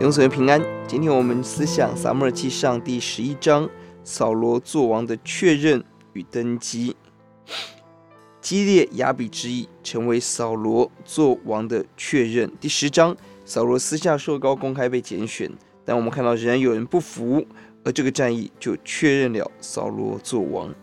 [0.00, 0.58] 永存平安。
[0.88, 3.68] 今天我们思想撒母耳记上第十一章，
[4.02, 5.84] 扫罗作王的确认
[6.14, 6.96] 与登基。
[8.40, 12.50] 基列雅比之役成为扫罗作王的确认。
[12.58, 15.52] 第十章，扫罗私下受膏，公开被拣选，
[15.84, 17.46] 但我们看到仍然有人不服，
[17.84, 20.74] 而这个战役就确认了扫罗作王。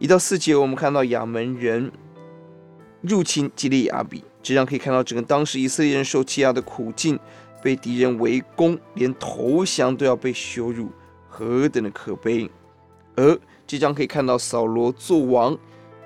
[0.00, 1.92] 一到四节，我们看到亚扪人
[3.00, 7.16] 入侵基列雅比，这样可以看到整个当时以色列人受欺压的苦境。
[7.64, 10.90] 被敌人围攻，连投降都要被羞辱，
[11.26, 12.50] 何等的可悲！
[13.16, 15.56] 而这张可以看到扫罗作王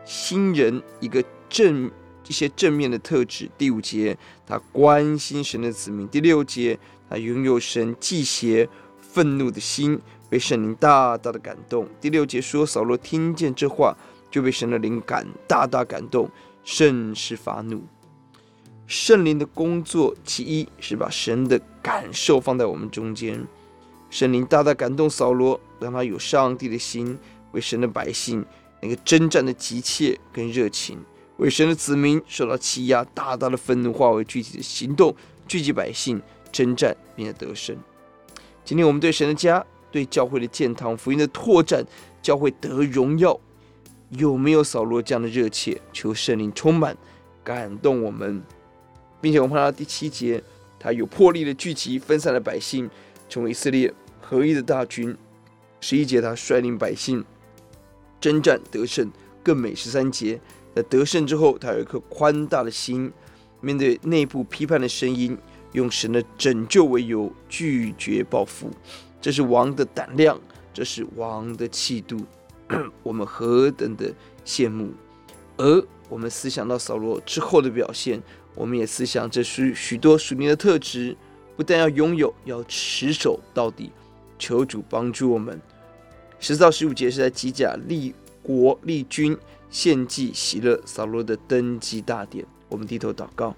[0.05, 1.91] 新人一个正
[2.29, 3.51] 一些正面的特质。
[3.59, 4.17] 第五节，
[4.47, 6.79] 他关心神的子民；第六节，
[7.11, 8.69] 他拥有神忌邪
[9.01, 11.89] 愤怒的心，被圣灵大大的感动。
[12.01, 13.97] 第六节说，扫罗听见这话，
[14.31, 16.31] 就被神的灵感大大感动，
[16.63, 17.83] 甚是发怒。
[18.89, 23.47] 圣灵的工作，其一是把神的感受放在我们中间。
[24.09, 27.19] 圣灵大大感动扫罗，让他有上帝的心，
[27.53, 28.43] 为神的百姓
[28.81, 30.99] 那个征战的急切跟热情，
[31.37, 35.15] 为神的子民受到欺压，大大的愤怒化为具体的行动，
[35.47, 37.77] 聚集百姓征战，并且得胜。
[38.65, 41.85] 今天我们对神的家、对教会的建堂、福音的拓展、
[42.23, 43.39] 教会得荣耀，
[44.09, 45.79] 有没有扫罗这样的热切？
[45.93, 46.97] 求圣灵充满，
[47.45, 48.43] 感动我们。
[49.21, 50.43] 并且我们看到第七节，
[50.79, 52.89] 他有魄力的聚集分散的百姓，
[53.29, 55.17] 成为以色列合一的大军。
[55.81, 57.25] 十一节，他率领百姓
[58.21, 59.11] 征战得胜，
[59.43, 59.75] 更美。
[59.75, 60.41] 十三节，
[60.75, 63.13] 在得胜之后，他有一颗宽大的心，
[63.61, 65.39] 面对内部批判的声音，
[65.73, 68.71] 用神的拯救为由，拒绝报复。
[69.21, 70.41] 这是王的胆量，
[70.73, 72.25] 这是王的气度，
[73.03, 74.13] 我们何等的
[74.45, 74.93] 羡慕！
[75.59, 78.23] 而我们思想到扫罗之后的表现。
[78.55, 81.17] 我们也思想，这是许多属灵的特质，
[81.57, 83.93] 不但要拥有，要持守到底。
[84.37, 85.61] 求主帮助我们。
[86.41, 89.37] 十四到十五节是在吉甲立国立君
[89.71, 92.45] 献祭喜乐扫罗的登基大典。
[92.69, 93.55] 我们低头祷告，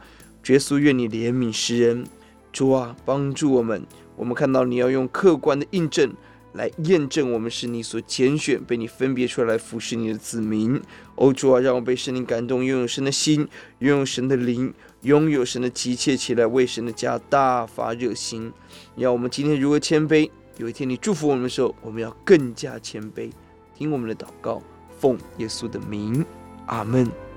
[0.49, 2.07] 耶稣愿你怜悯世人，
[2.53, 3.87] 主啊，帮助我们。
[4.17, 6.13] 我们看到你要用客观的印证。
[6.53, 10.81] 来验证我们是你所拣选、被你分别出来服侍你的子民。
[11.15, 13.47] 欧，主啊，让我被圣灵感动，拥有神的心，
[13.79, 14.73] 拥有神的灵，
[15.03, 18.53] 拥有神的急切起来，为神的家大发热心。
[18.97, 20.29] 要我们今天如何谦卑？
[20.57, 23.31] 有一天你祝福我们的时候，我们要更加谦卑。
[23.75, 24.63] 听我们的祷告，
[24.99, 26.25] 奉耶稣的名，
[26.67, 27.30] 阿门。